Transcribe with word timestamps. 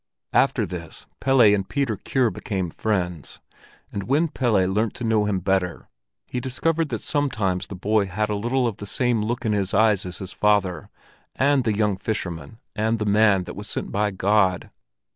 After 0.33 0.65
this 0.65 1.05
Pelle 1.19 1.41
and 1.41 1.69
Peter 1.69 1.95
Kure 1.95 2.31
became 2.31 2.71
friends, 2.71 3.39
and 3.91 4.01
when 4.05 4.29
Pelle 4.29 4.65
learnt 4.65 4.95
to 4.95 5.03
know 5.03 5.25
him 5.25 5.39
better, 5.41 5.89
he 6.25 6.39
discovered 6.39 6.89
that 6.89 7.01
sometimes 7.03 7.67
the 7.67 7.75
boy 7.75 8.07
had 8.07 8.27
a 8.27 8.35
little 8.35 8.67
of 8.67 8.77
the 8.77 8.87
same 8.87 9.21
look 9.21 9.45
in 9.45 9.51
his 9.53 9.75
eyes 9.75 10.03
as 10.07 10.17
his 10.17 10.33
father, 10.33 10.89
and 11.35 11.65
the 11.65 11.77
young 11.77 11.97
fisherman, 11.97 12.57
and 12.75 12.97
the 12.97 13.05
man 13.05 13.43
that 13.43 13.55
was 13.55 13.69
sent 13.69 13.91
by 13.91 14.09
God. 14.09 14.71